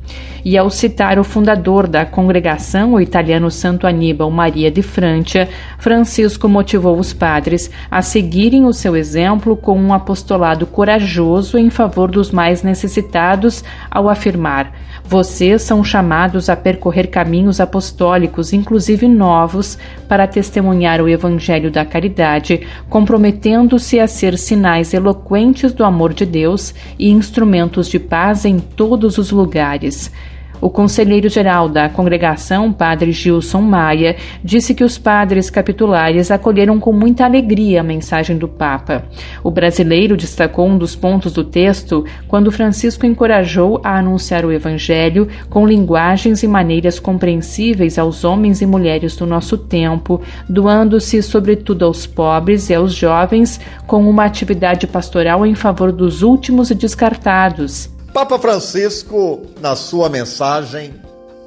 E 0.45 0.59
ao 0.59 0.69
citar 0.69 1.19
o 1.19 1.25
fundador 1.25 1.89
da 1.89 2.05
congregação, 2.05 2.93
o 2.93 3.01
italiano 3.01 3.51
Santo 3.51 3.87
Aníbal 3.87 4.31
Maria 4.31 4.71
de 4.71 4.83
Francia, 4.83 5.49
Francisco 5.79 6.47
motivou 6.47 6.99
os 6.99 7.15
padres 7.15 7.71
a 7.91 8.03
seguirem 8.03 8.67
o 8.67 8.73
seu 8.73 8.95
exemplo 8.95 9.57
com 9.57 9.79
um 9.81 9.95
apostolado 9.95 10.67
corajoso 10.67 11.57
em 11.57 11.71
favor 11.71 12.11
dos 12.11 12.31
mais 12.31 12.63
necessitados, 12.63 13.65
ao 13.91 14.07
afirmar: 14.07 14.71
Vocês 15.03 15.63
são 15.63 15.83
chamados 15.83 16.51
a 16.51 16.57
percorrer 16.57 17.07
caminhos 17.07 17.59
apostólicos, 17.59 18.44
inclusive 18.53 19.09
novos, 19.09 19.79
para 20.09 20.27
testemunhar 20.27 21.01
o 21.01 21.09
Evangelho 21.09 21.71
da 21.71 21.85
caridade, 21.85 22.67
comprometendo-se 22.89 23.99
a 23.99 24.07
ser 24.07 24.37
sinais 24.37 24.93
eloquentes 24.93 25.73
do 25.73 25.85
amor 25.85 26.13
de 26.13 26.27
Deus 26.27 26.75
e 26.99 27.11
instrumentos 27.11 27.89
de 27.89 27.99
paz 27.99 28.45
em 28.45 28.59
todos 28.59 29.19
os 29.19 29.31
lugares. 29.31 30.13
O 30.65 30.71
conselheiro-geral 30.71 31.69
da 31.69 31.91
congregação, 31.91 32.73
padre 32.73 33.13
Gilson 33.13 33.61
Maia, 33.61 34.17
disse 34.43 34.75
que 34.75 34.83
os 34.83 34.97
padres 34.97 35.51
capitulares 35.51 36.31
acolheram 36.31 36.81
com 36.81 36.91
muita 36.91 37.27
alegria 37.27 37.83
a 37.83 37.85
mensagem 37.85 38.39
do 38.39 38.49
Papa. 38.49 39.05
O 39.43 39.51
brasileiro 39.51 40.17
destacou 40.17 40.67
um 40.67 40.79
dos 40.79 40.97
pontos 40.97 41.35
do 41.35 41.45
texto 41.45 42.07
quando 42.27 42.51
Francisco 42.51 43.05
encorajou 43.05 43.79
a 43.85 43.99
anunciar 43.99 44.47
o 44.47 44.51
Evangelho 44.51 45.29
com 45.51 45.67
linguagens 45.67 46.43
e 46.43 46.49
maneiras 46.49 46.99
compreensíveis 46.99 47.99
aos 47.99 48.25
homens 48.25 48.63
e 48.63 48.67
mulheres 48.67 49.15
do 49.17 49.27
nosso 49.27 49.59
tempo, 49.59 50.23
doando-se 50.49 51.23
sobretudo 51.23 51.85
aos 51.85 52.07
pobres 52.07 52.71
e 52.71 52.75
aos 52.75 52.95
jovens 52.95 53.61
com 53.87 54.09
uma 54.09 54.25
atividade 54.25 54.87
pastoral 54.87 55.45
em 55.45 55.55
favor 55.55 55.93
dos 55.93 56.23
últimos 56.23 56.71
e 56.71 56.75
descartados 56.75 57.93
Papa 58.15 58.39
Francisco, 58.39 59.43
na 59.61 59.75
sua 59.75 60.09
mensagem, 60.09 60.95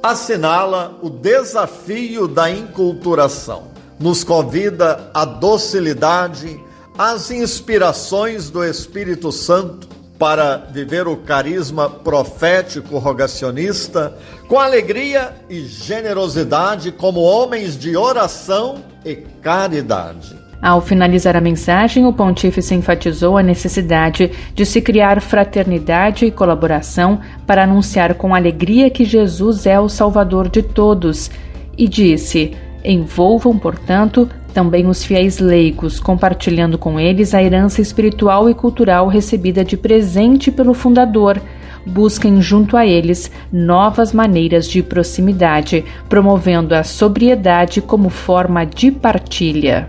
assinala 0.02 0.98
o 1.00 1.08
desafio 1.08 2.28
da 2.28 2.50
inculturação. 2.50 3.68
Nos 3.98 4.22
convida 4.22 5.10
à 5.14 5.24
docilidade, 5.24 6.62
às 6.98 7.30
inspirações 7.30 8.50
do 8.50 8.62
Espírito 8.62 9.32
Santo 9.32 9.88
para 10.18 10.58
viver 10.58 11.08
o 11.08 11.16
carisma 11.16 11.88
profético 11.88 12.98
rogacionista 12.98 14.14
com 14.46 14.60
alegria 14.60 15.34
e 15.48 15.64
generosidade 15.64 16.92
como 16.92 17.20
homens 17.20 17.78
de 17.78 17.96
oração 17.96 18.84
e 19.06 19.16
caridade. 19.16 20.47
Ao 20.60 20.80
finalizar 20.80 21.36
a 21.36 21.40
mensagem, 21.40 22.04
o 22.04 22.12
pontífice 22.12 22.74
enfatizou 22.74 23.38
a 23.38 23.42
necessidade 23.42 24.30
de 24.54 24.66
se 24.66 24.80
criar 24.80 25.20
fraternidade 25.22 26.26
e 26.26 26.32
colaboração 26.32 27.20
para 27.46 27.62
anunciar 27.62 28.14
com 28.14 28.34
alegria 28.34 28.90
que 28.90 29.04
Jesus 29.04 29.66
é 29.66 29.78
o 29.78 29.88
Salvador 29.88 30.48
de 30.48 30.62
todos 30.62 31.30
e 31.76 31.86
disse: 31.86 32.56
envolvam, 32.84 33.56
portanto, 33.56 34.28
também 34.52 34.88
os 34.88 35.04
fiéis 35.04 35.38
leigos, 35.38 36.00
compartilhando 36.00 36.76
com 36.76 36.98
eles 36.98 37.34
a 37.34 37.42
herança 37.42 37.80
espiritual 37.80 38.50
e 38.50 38.54
cultural 38.54 39.06
recebida 39.06 39.64
de 39.64 39.76
presente 39.76 40.50
pelo 40.50 40.74
fundador. 40.74 41.40
Busquem 41.86 42.42
junto 42.42 42.76
a 42.76 42.84
eles 42.84 43.30
novas 43.52 44.12
maneiras 44.12 44.68
de 44.68 44.82
proximidade, 44.82 45.84
promovendo 46.08 46.74
a 46.74 46.82
sobriedade 46.82 47.80
como 47.80 48.10
forma 48.10 48.66
de 48.66 48.90
partilha. 48.90 49.88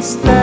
Grande 0.00 0.39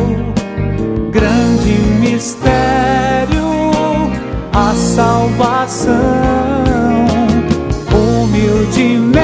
grande 1.11 1.71
mistério, 2.01 3.47
a 4.51 4.73
salvação. 4.75 5.95
Humildemente, 7.93 9.15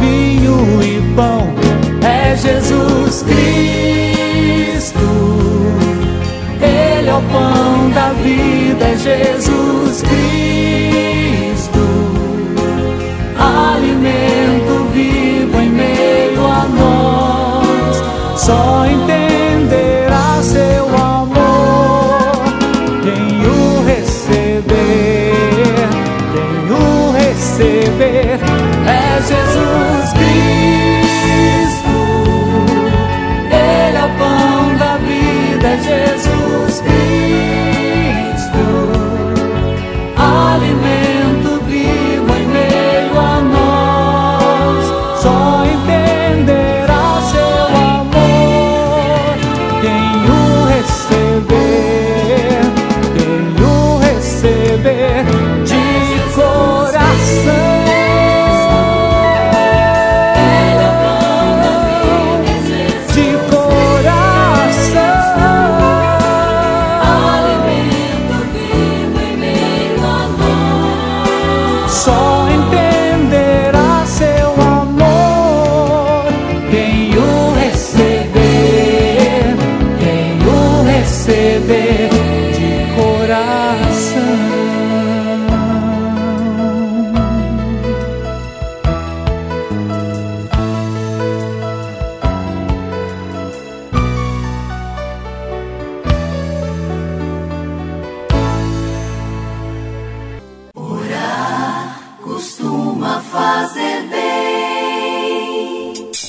vinho 0.00 0.82
e 0.82 1.00
pão 1.14 1.46
é 2.02 2.34
Jesus 2.36 3.22
Cristo. 3.22 4.98
Ele 6.60 7.08
é 7.08 7.14
o 7.14 7.22
pão 7.30 7.90
da 7.90 8.12
vida, 8.14 8.86
é 8.86 8.96
Jesus 8.96 9.59
nós. 18.50 18.79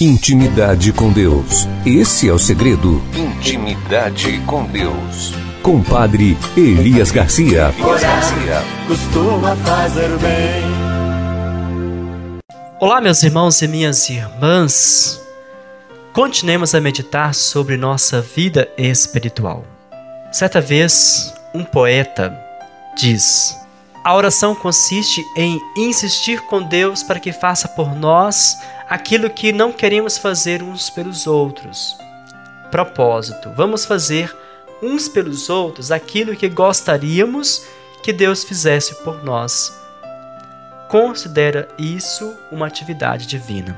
Intimidade 0.01 0.91
com 0.91 1.11
Deus. 1.11 1.67
Esse 1.85 2.27
é 2.27 2.33
o 2.33 2.39
segredo. 2.39 3.03
Intimidade 3.15 4.41
com 4.47 4.63
Deus. 4.63 5.31
Com 5.61 5.83
Padre 5.83 6.35
Elias 6.57 7.11
Garcia. 7.11 7.71
Orar 7.79 8.23
costuma 8.87 9.55
fazer 9.57 10.09
bem. 10.17 10.63
Olá, 12.79 12.99
meus 12.99 13.21
irmãos 13.21 13.61
e 13.61 13.67
minhas 13.67 14.09
irmãs. 14.09 15.21
Continuemos 16.13 16.73
a 16.73 16.81
meditar 16.81 17.35
sobre 17.35 17.77
nossa 17.77 18.23
vida 18.23 18.67
espiritual. 18.79 19.63
Certa 20.31 20.59
vez, 20.59 21.31
um 21.53 21.63
poeta 21.63 22.35
diz: 22.97 23.55
A 24.03 24.15
oração 24.15 24.55
consiste 24.55 25.23
em 25.37 25.61
insistir 25.77 26.41
com 26.47 26.63
Deus 26.63 27.03
para 27.03 27.19
que 27.19 27.31
faça 27.31 27.67
por 27.67 27.95
nós 27.95 28.57
aquilo 28.91 29.29
que 29.29 29.53
não 29.53 29.71
queremos 29.71 30.17
fazer 30.17 30.61
uns 30.61 30.89
pelos 30.89 31.25
outros. 31.25 31.95
Propósito: 32.69 33.49
vamos 33.55 33.85
fazer 33.85 34.35
uns 34.83 35.07
pelos 35.07 35.49
outros 35.49 35.93
aquilo 35.93 36.35
que 36.35 36.49
gostaríamos 36.49 37.65
que 38.03 38.11
Deus 38.11 38.43
fizesse 38.43 38.93
por 39.01 39.23
nós. 39.23 39.73
Considera 40.89 41.69
isso 41.79 42.35
uma 42.51 42.67
atividade 42.67 43.25
divina. 43.27 43.77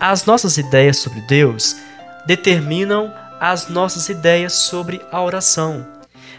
As 0.00 0.24
nossas 0.24 0.56
ideias 0.56 0.96
sobre 0.96 1.20
Deus 1.20 1.76
determinam 2.24 3.12
as 3.38 3.68
nossas 3.68 4.08
ideias 4.08 4.54
sobre 4.54 5.04
a 5.12 5.20
oração. 5.20 5.86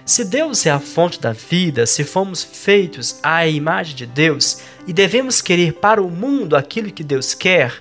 Se 0.04 0.26
Deus 0.26 0.65
é 0.65 0.71
a 0.71 0.80
fonte 0.80 1.21
da 1.21 1.32
vida, 1.32 1.86
se 1.86 2.04
fomos 2.04 2.43
feitos 2.43 3.19
à 3.21 3.45
imagem 3.45 3.95
de 3.95 4.06
Deus 4.08 4.62
e 4.88 4.93
devemos 4.93 5.41
querer 5.41 5.74
para 5.74 6.02
o 6.02 6.10
mundo 6.10 6.56
aquilo 6.56 6.91
que 6.91 7.04
Deus 7.04 7.34
quer, 7.34 7.78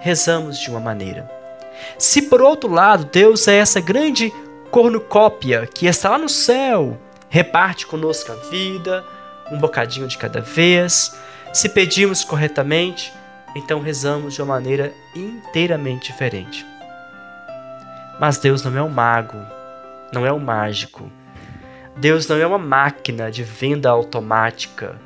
rezamos 0.00 0.58
de 0.58 0.70
uma 0.70 0.80
maneira. 0.80 1.30
Se 1.98 2.22
por 2.22 2.40
outro 2.40 2.70
lado 2.70 3.08
Deus 3.10 3.46
é 3.48 3.56
essa 3.56 3.80
grande 3.80 4.32
cornucópia 4.70 5.68
que 5.72 5.86
está 5.86 6.10
lá 6.10 6.18
no 6.18 6.28
céu, 6.28 6.98
reparte 7.28 7.86
conosco 7.86 8.32
a 8.32 8.36
vida, 8.50 9.04
um 9.50 9.58
bocadinho 9.58 10.08
de 10.08 10.18
cada 10.18 10.40
vez, 10.40 11.16
se 11.52 11.68
pedimos 11.68 12.24
corretamente, 12.24 13.12
então 13.54 13.80
rezamos 13.80 14.34
de 14.34 14.42
uma 14.42 14.54
maneira 14.54 14.92
inteiramente 15.14 16.10
diferente. 16.10 16.66
Mas 18.18 18.38
Deus 18.38 18.62
não 18.62 18.76
é 18.76 18.82
um 18.82 18.88
mago, 18.88 19.38
não 20.12 20.24
é 20.24 20.32
um 20.32 20.38
mágico. 20.38 21.10
Deus 21.96 22.26
não 22.26 22.36
é 22.36 22.46
uma 22.46 22.58
máquina 22.58 23.30
de 23.30 23.42
venda 23.42 23.90
automática. 23.90 24.96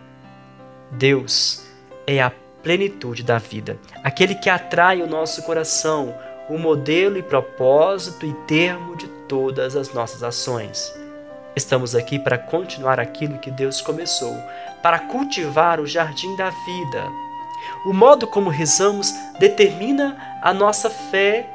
Deus 0.91 1.67
é 2.07 2.21
a 2.21 2.33
plenitude 2.63 3.23
da 3.23 3.39
vida, 3.39 3.79
aquele 4.03 4.35
que 4.35 4.51
atrai 4.51 5.03
o 5.03 5.07
nosso 5.07 5.43
coração, 5.43 6.15
o 6.49 6.59
modelo 6.59 7.19
e 7.19 7.23
propósito 7.23 8.27
e 8.27 8.33
termo 8.47 8.97
de 8.97 9.07
todas 9.29 9.77
as 9.77 9.93
nossas 9.93 10.23
ações. 10.23 10.93
Estamos 11.55 11.95
aqui 11.95 12.19
para 12.19 12.39
continuar 12.39 12.99
aquilo 12.99 13.39
que 13.39 13.51
Deus 13.51 13.81
começou, 13.81 14.35
para 14.83 14.99
cultivar 14.99 15.81
o 15.81 15.87
jardim 15.87 16.35
da 16.37 16.51
vida. 16.51 17.09
O 17.85 17.93
modo 17.93 18.27
como 18.27 18.49
rezamos 18.49 19.13
determina 19.39 20.17
a 20.43 20.55
nossa 20.55 20.89
fé 20.89 21.47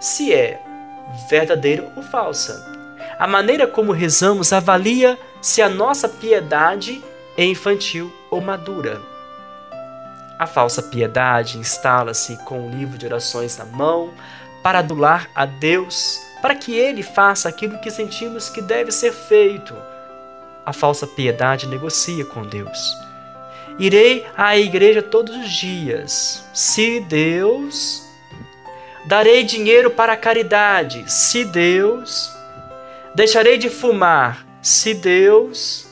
se 0.00 0.32
é 0.32 0.60
verdadeira 1.28 1.92
ou 1.96 2.02
falsa. 2.02 2.66
A 3.18 3.26
maneira 3.26 3.66
como 3.66 3.92
rezamos 3.92 4.52
avalia 4.52 5.18
se 5.40 5.60
a 5.60 5.68
nossa 5.68 6.08
piedade 6.08 7.02
é 7.36 7.44
infantil 7.44 8.12
ou 8.30 8.40
madura. 8.40 9.00
A 10.38 10.46
falsa 10.46 10.82
piedade 10.82 11.58
instala-se 11.58 12.36
com 12.44 12.66
o 12.66 12.70
livro 12.70 12.96
de 12.96 13.04
orações 13.04 13.58
na 13.58 13.64
mão 13.66 14.10
para 14.62 14.78
adular 14.78 15.28
a 15.34 15.44
Deus, 15.44 16.18
para 16.40 16.54
que 16.54 16.74
Ele 16.74 17.02
faça 17.02 17.48
aquilo 17.48 17.78
que 17.78 17.90
sentimos 17.90 18.48
que 18.48 18.62
deve 18.62 18.90
ser 18.90 19.12
feito. 19.12 19.74
A 20.64 20.72
falsa 20.72 21.06
piedade 21.06 21.66
negocia 21.66 22.24
com 22.24 22.42
Deus. 22.42 22.96
Irei 23.78 24.26
à 24.36 24.56
igreja 24.56 25.02
todos 25.02 25.34
os 25.34 25.50
dias, 25.50 26.44
se 26.52 27.00
Deus. 27.00 28.02
Darei 29.06 29.42
dinheiro 29.42 29.90
para 29.90 30.12
a 30.12 30.16
caridade, 30.16 31.04
se 31.10 31.44
Deus. 31.44 32.30
Deixarei 33.14 33.58
de 33.58 33.68
fumar, 33.68 34.46
se 34.62 34.94
Deus. 34.94 35.89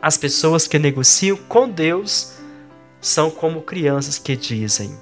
As 0.00 0.16
pessoas 0.16 0.68
que 0.68 0.78
negociam 0.78 1.36
com 1.36 1.68
Deus 1.68 2.34
são 3.00 3.30
como 3.30 3.62
crianças 3.62 4.16
que 4.18 4.36
dizem: 4.36 4.96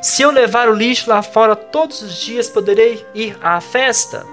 Se 0.00 0.22
eu 0.22 0.30
levar 0.30 0.68
o 0.68 0.74
lixo 0.74 1.10
lá 1.10 1.22
fora 1.22 1.54
todos 1.54 2.00
os 2.00 2.16
dias, 2.16 2.48
poderei 2.48 3.04
ir 3.14 3.36
à 3.42 3.60
festa? 3.60 4.24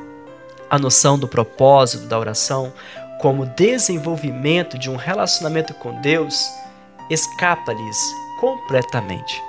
A 0.69 0.79
noção 0.79 1.19
do 1.19 1.27
propósito 1.27 2.05
da 2.05 2.17
oração 2.17 2.71
como 3.19 3.45
desenvolvimento 3.45 4.77
de 4.77 4.89
um 4.89 4.95
relacionamento 4.95 5.73
com 5.73 5.99
Deus 5.99 6.49
escapa-lhes 7.09 7.97
completamente. 8.39 9.43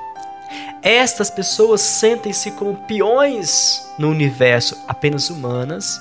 Estas 0.83 1.31
pessoas 1.31 1.81
sentem-se 1.81 2.51
como 2.51 2.77
peões 2.89 3.89
no 3.97 4.11
universo, 4.11 4.77
apenas 4.89 5.31
humanas 5.31 6.01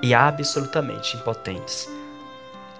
e 0.00 0.14
absolutamente 0.14 1.16
impotentes. 1.16 1.88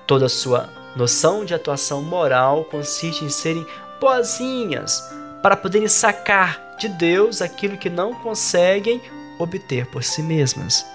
Toda 0.07 0.29
sua 0.29 0.69
Noção 0.97 1.45
de 1.45 1.53
atuação 1.53 2.01
moral 2.03 2.65
consiste 2.65 3.25
em 3.25 3.29
serem 3.29 3.67
boazinhas 4.01 5.03
para 5.43 5.57
poderem 5.57 5.89
sacar 5.89 6.77
de 6.79 6.89
Deus 6.89 7.43
aquilo 7.43 7.77
que 7.77 7.91
não 7.91 8.15
conseguem 8.15 9.03
obter 9.41 9.87
por 9.87 10.05
si 10.05 10.23
mesmas. 10.23 10.87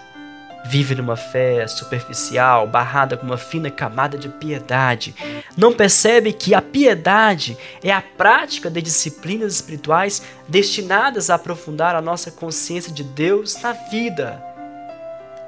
Vive 0.66 0.96
numa 0.96 1.18
fé 1.18 1.68
superficial, 1.68 2.66
barrada 2.66 3.18
com 3.18 3.26
uma 3.26 3.38
fina 3.38 3.70
camada 3.70 4.18
de 4.18 4.30
piedade. 4.30 5.14
Não 5.58 5.74
percebe 5.74 6.32
que 6.32 6.54
a 6.54 6.62
piedade 6.62 7.58
é 7.84 7.92
a 7.92 8.02
prática 8.02 8.70
de 8.70 8.82
disciplinas 8.82 9.56
espirituais 9.56 10.22
destinadas 10.48 11.30
a 11.30 11.36
aprofundar 11.36 11.94
a 11.94 12.02
nossa 12.02 12.32
consciência 12.32 12.94
de 12.94 13.04
Deus 13.04 13.62
na 13.62 13.74
vida 13.74 14.42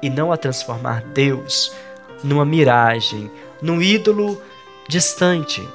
e 0.02 0.10
não 0.10 0.30
a 0.30 0.36
transformar 0.36 1.02
Deus 1.14 1.72
numa 2.22 2.44
miragem, 2.44 3.30
num 3.62 3.80
ídolo 3.80 4.42
distante. 4.88 5.66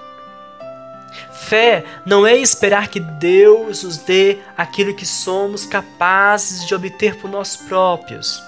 Fé 1.32 1.86
não 2.06 2.28
é 2.28 2.36
esperar 2.36 2.90
que 2.90 3.00
Deus 3.00 3.84
nos 3.84 3.98
dê 3.98 4.38
aquilo 4.58 4.94
que 4.94 5.06
somos 5.06 5.66
capazes 5.66 6.68
de 6.68 6.76
obter 6.76 7.16
por 7.16 7.32
nós 7.32 7.56
próprios. 7.56 8.44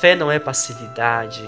Fé 0.00 0.16
não 0.16 0.30
é 0.30 0.40
passividade. 0.40 1.42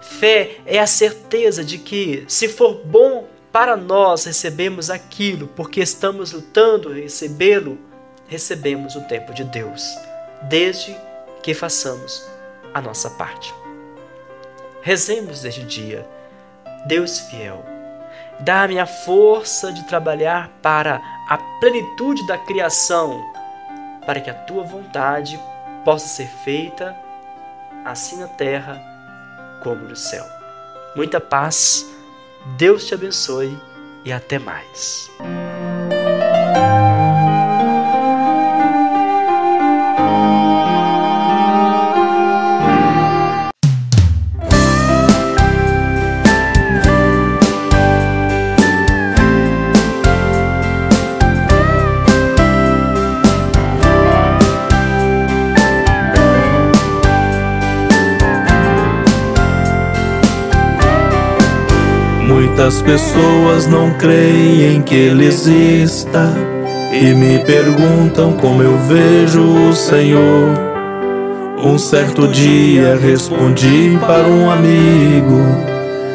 Fé 0.00 0.56
é 0.66 0.78
a 0.80 0.86
certeza 0.86 1.64
de 1.64 1.78
que, 1.78 2.24
se 2.26 2.48
for 2.48 2.74
bom 2.84 3.26
para 3.52 3.76
nós 3.76 4.24
recebemos 4.24 4.90
aquilo 4.90 5.46
porque 5.46 5.80
estamos 5.80 6.32
lutando 6.32 6.92
recebê-lo, 6.92 7.78
recebemos 8.26 8.96
o 8.96 9.02
tempo 9.02 9.32
de 9.32 9.44
Deus, 9.44 9.96
desde 10.42 10.96
que 11.40 11.54
façamos 11.54 12.26
a 12.74 12.80
nossa 12.80 13.08
parte. 13.10 13.54
Rezemos 14.82 15.44
este 15.44 15.62
dia. 15.62 16.13
Deus 16.86 17.20
fiel, 17.20 17.64
dá-me 18.40 18.78
a 18.78 18.86
força 18.86 19.72
de 19.72 19.84
trabalhar 19.84 20.50
para 20.60 21.00
a 21.28 21.38
plenitude 21.60 22.26
da 22.26 22.36
criação, 22.36 23.22
para 24.04 24.20
que 24.20 24.28
a 24.28 24.34
tua 24.34 24.62
vontade 24.62 25.40
possa 25.84 26.08
ser 26.08 26.28
feita 26.28 26.96
assim 27.84 28.18
na 28.18 28.28
terra 28.28 28.80
como 29.62 29.88
no 29.88 29.96
céu. 29.96 30.24
Muita 30.94 31.20
paz, 31.20 31.86
Deus 32.56 32.86
te 32.86 32.94
abençoe 32.94 33.58
e 34.04 34.12
até 34.12 34.38
mais. 34.38 35.10
Muitas 62.64 62.80
pessoas 62.80 63.66
não 63.66 63.90
creem 63.90 64.80
que 64.80 64.94
Ele 64.94 65.26
exista 65.26 66.32
e 66.94 67.12
me 67.12 67.38
perguntam 67.40 68.32
como 68.32 68.62
eu 68.62 68.78
vejo 68.88 69.42
o 69.42 69.74
Senhor. 69.74 70.48
Um 71.62 71.76
certo 71.76 72.26
dia 72.26 72.96
respondi 72.96 73.98
para 74.00 74.26
um 74.26 74.50
amigo: 74.50 75.42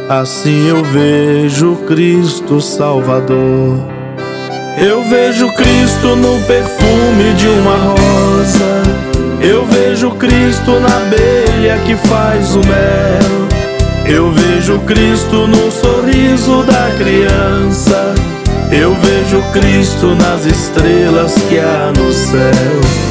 Assim 0.09 0.69
eu 0.69 0.83
vejo 0.85 1.75
Cristo 1.85 2.59
Salvador. 2.59 3.77
Eu 4.75 5.03
vejo 5.03 5.53
Cristo 5.53 6.15
no 6.15 6.43
perfume 6.47 7.31
de 7.37 7.47
uma 7.47 7.75
rosa. 7.75 8.81
Eu 9.39 9.67
vejo 9.67 10.09
Cristo 10.15 10.79
na 10.79 10.97
abelha 10.97 11.77
que 11.85 11.95
faz 12.07 12.55
o 12.55 12.61
mel. 12.61 13.38
Eu 14.11 14.31
vejo 14.31 14.79
Cristo 14.87 15.45
no 15.45 15.71
sorriso 15.71 16.63
da 16.63 16.89
criança. 16.97 18.15
Eu 18.71 18.95
vejo 18.95 19.39
Cristo 19.53 20.15
nas 20.15 20.47
estrelas 20.47 21.35
que 21.47 21.59
há 21.59 21.93
no 21.95 22.11
céu. 22.11 23.08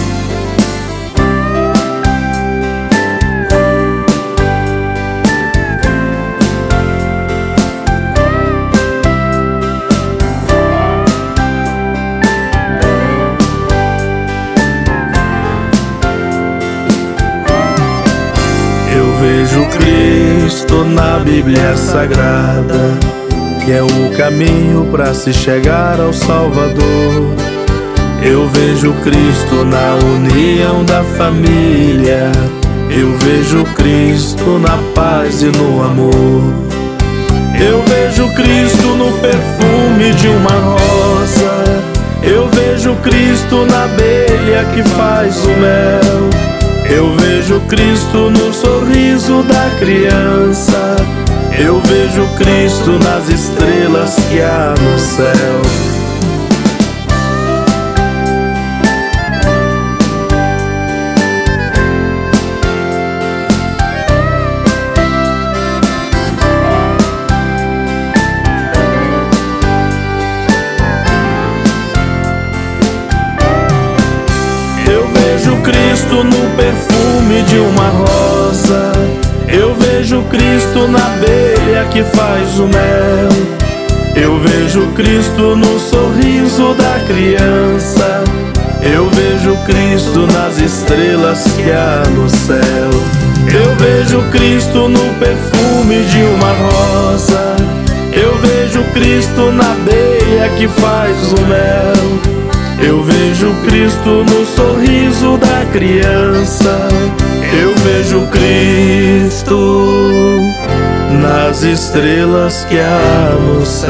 Na 20.85 21.19
Bíblia 21.19 21.77
Sagrada, 21.77 22.99
que 23.65 23.73
é 23.73 23.83
o 23.83 24.17
caminho 24.17 24.87
para 24.91 25.13
se 25.15 25.33
chegar 25.33 26.01
ao 26.01 26.13
Salvador. 26.13 27.35
Eu 28.23 28.49
vejo 28.49 28.93
Cristo 29.03 29.65
na 29.65 29.95
união 30.05 30.85
da 30.85 31.03
família, 31.17 32.31
eu 32.91 33.17
vejo 33.19 33.65
Cristo 33.75 34.59
na 34.59 34.79
paz 34.95 35.43
e 35.43 35.47
no 35.47 35.83
amor. 35.83 36.69
Eu 37.61 37.83
vejo 37.83 38.29
Cristo 38.35 38.89
no 38.97 39.13
perfume 39.19 40.13
de 40.15 40.29
uma 40.29 40.51
rosa, 40.51 41.83
eu 42.23 42.49
vejo 42.49 42.95
Cristo 42.97 43.67
na 43.67 43.85
abelha 43.85 44.65
que 44.75 44.83
faz 44.91 45.45
o 45.45 45.49
mel. 45.49 46.58
Eu 46.91 47.15
vejo 47.17 47.61
Cristo 47.69 48.31
no 48.31 48.53
sorriso 48.53 49.43
da 49.43 49.71
criança. 49.79 50.97
Eu 51.59 51.81
vejo 51.81 52.27
Cristo 52.37 52.99
nas 53.05 53.29
estrelas 53.29 54.15
que 54.31 54.41
há 54.41 54.75
no 54.81 54.99
céu. 54.99 55.98
Uma 77.61 77.89
rosa. 77.89 78.93
Eu 79.49 79.75
vejo 79.75 80.23
Cristo 80.25 80.89
na 80.89 80.99
abelha 80.99 81.85
que 81.91 82.03
faz 82.03 82.59
o 82.59 82.67
mel. 82.67 83.59
Eu 84.15 84.39
vejo 84.41 84.87
Cristo 84.95 85.57
no 85.57 85.79
sorriso 85.79 86.75
da 86.75 87.01
criança. 87.07 88.25
Eu 88.83 89.09
vejo 89.11 89.57
Cristo 89.65 90.27
nas 90.33 90.59
estrelas 90.59 91.45
que 91.57 91.71
há 91.71 92.03
no 92.11 92.29
céu. 92.29 92.91
Eu 93.53 93.75
vejo 93.77 94.23
Cristo 94.31 94.89
no 94.89 95.15
perfume 95.19 96.03
de 96.05 96.23
uma 96.23 96.53
rosa. 96.53 97.57
Eu 98.13 98.37
vejo 98.39 98.83
Cristo 98.93 99.53
na 99.53 99.75
beia 99.85 100.49
que 100.57 100.69
faz 100.69 101.33
o 101.33 101.41
mel. 101.47 102.38
Eu 102.81 103.03
vejo 103.03 103.53
Cristo 103.67 104.25
no 104.25 104.47
sorriso 104.47 105.37
da 105.39 105.67
criança. 105.73 106.89
Eu 107.53 107.75
vejo 107.77 108.27
Cristo 108.29 109.99
nas 111.21 111.63
estrelas 111.63 112.65
que 112.67 112.79
há 112.79 113.35
no 113.41 113.67
céu. 113.67 113.89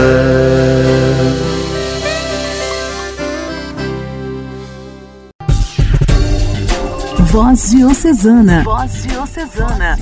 Voz 7.30 7.70
Diocesana. 7.70 8.62
Voz 8.64 9.02
Diocesana. 9.02 9.98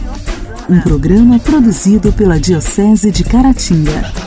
Um 0.70 0.80
programa 0.80 1.38
produzido 1.40 2.12
pela 2.12 2.38
Diocese 2.38 3.10
de 3.10 3.24
Caratinga. 3.24 4.25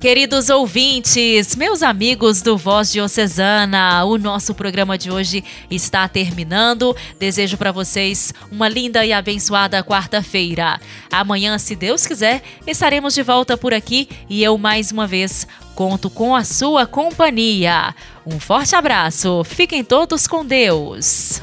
Queridos 0.00 0.48
ouvintes, 0.48 1.54
meus 1.54 1.82
amigos 1.82 2.40
do 2.40 2.56
Voz 2.56 2.90
Diocesana, 2.90 4.02
o 4.06 4.16
nosso 4.16 4.54
programa 4.54 4.96
de 4.96 5.10
hoje 5.10 5.44
está 5.70 6.08
terminando. 6.08 6.96
Desejo 7.18 7.58
para 7.58 7.70
vocês 7.70 8.32
uma 8.50 8.66
linda 8.66 9.04
e 9.04 9.12
abençoada 9.12 9.84
quarta-feira. 9.84 10.80
Amanhã, 11.12 11.58
se 11.58 11.76
Deus 11.76 12.06
quiser, 12.06 12.42
estaremos 12.66 13.12
de 13.12 13.22
volta 13.22 13.58
por 13.58 13.74
aqui 13.74 14.08
e 14.26 14.42
eu 14.42 14.56
mais 14.56 14.90
uma 14.90 15.06
vez 15.06 15.46
conto 15.74 16.08
com 16.08 16.34
a 16.34 16.44
sua 16.44 16.86
companhia. 16.86 17.94
Um 18.24 18.40
forte 18.40 18.74
abraço, 18.74 19.44
fiquem 19.44 19.84
todos 19.84 20.26
com 20.26 20.46
Deus. 20.46 21.42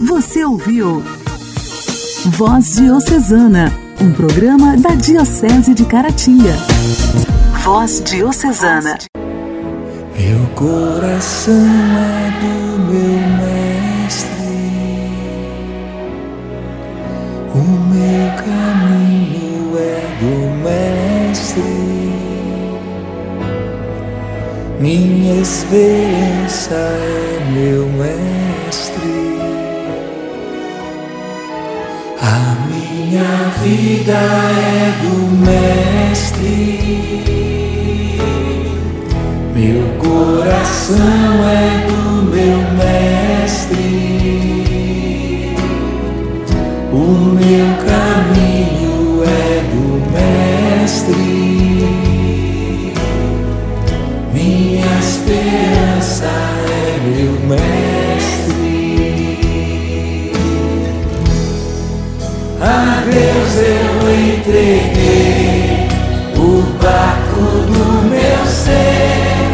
Você 0.00 0.42
ouviu 0.46 1.04
Voz 2.24 2.76
Diocesana 2.76 3.85
um 4.00 4.12
programa 4.12 4.76
da 4.76 4.94
Diocese 4.94 5.74
de 5.74 5.84
Caratinga. 5.84 6.54
Voz 7.64 8.02
Diocesana. 8.04 8.98
Meu 10.18 10.46
coração 10.54 11.54
é 11.54 12.30
do 12.40 12.78
meu 12.84 13.20
mestre, 13.38 14.46
o 17.54 17.64
meu 17.92 18.28
caminho 18.36 19.78
é 19.78 20.00
do 20.20 20.34
mestre, 20.64 21.62
minha 24.80 25.40
esperança 25.40 26.74
é 26.74 27.50
meu 27.52 27.86
mestre. 27.90 29.25
Minha 32.96 33.52
vida 33.62 34.14
é 34.14 34.94
do 35.02 35.14
Mestre, 35.44 36.40
meu 39.54 39.82
coração 39.98 40.96
é 41.46 41.86
do 41.86 42.22
meu 42.30 42.58
Mestre, 42.78 43.76
o 46.90 47.04
meu 47.34 47.68
caminho 47.84 49.24
é 49.24 49.60
do 49.72 49.84
Mestre, 50.12 51.26
minha 54.32 54.92
esperança 54.98 56.30
é 56.66 56.98
meu 57.04 57.32
Mestre. 57.46 57.85
Deus 63.10 63.54
eu 63.58 64.10
entreguei 64.10 65.88
o 66.36 66.62
barco 66.82 67.40
do 67.40 68.02
meu 68.10 68.44
ser, 68.46 69.46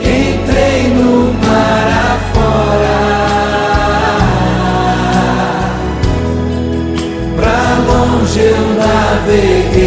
entrei 0.00 0.88
no 0.92 1.32
mar 1.34 1.86
afora. 2.16 2.98
Pra 7.36 7.60
longe 7.86 8.40
eu 8.40 8.64
naveguei, 8.76 9.85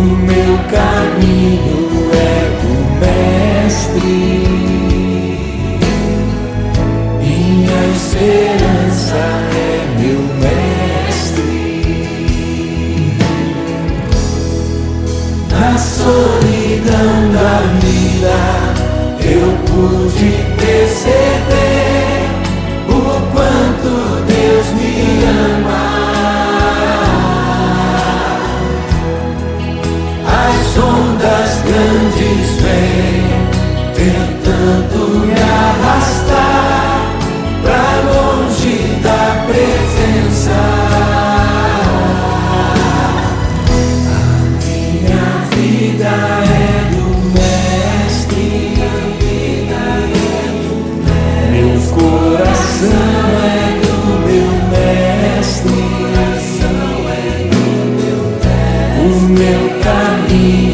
o 0.00 0.02
meu 0.02 0.58
caminho 0.70 2.10
é 2.14 2.40
do 2.60 2.74
Mestre, 3.00 4.16
minha 7.20 7.80
esperança 7.94 9.20
é 9.54 9.76
meu 9.98 10.20
Mestre. 10.40 11.50
Na 15.50 15.70
solidão 15.76 17.12
da 17.34 17.54
vida 17.80 18.38
eu 19.22 19.48
pude 19.66 20.30
perceber 20.56 21.69
me 35.20 35.32
arrastar 35.32 37.16
pra 37.62 37.84
longe 38.12 38.76
da 39.02 39.44
presença. 39.46 40.58
vida 45.50 46.04
é 46.04 46.88
do 46.94 47.04
Mestre, 47.34 48.48
meu 51.50 51.80
coração 51.90 53.30
é 53.44 53.78
do 53.82 53.94
meu 54.26 54.50
Mestre, 54.70 55.80
o 58.98 59.08
meu 59.28 59.62
caminho 59.82 60.69